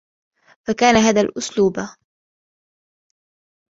[0.67, 1.79] فَكَأَنَّ هَذَا الْأُسْلُوبَ